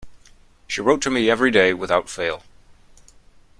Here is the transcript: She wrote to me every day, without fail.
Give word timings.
She 0.67 0.81
wrote 0.81 1.03
to 1.03 1.11
me 1.11 1.29
every 1.29 1.51
day, 1.51 1.75
without 1.75 2.09
fail. 2.09 2.41